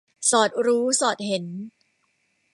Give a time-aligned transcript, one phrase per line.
[0.31, 1.45] สอดรู้สอดเห็น